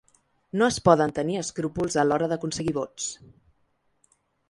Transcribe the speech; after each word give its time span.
No 0.61 0.69
es 0.73 0.79
poden 0.87 1.13
tenir 1.19 1.37
escrúpols 1.43 1.99
a 2.01 2.07
l’hora 2.09 2.33
d’aconseguir 2.35 2.77
vots. 2.83 3.15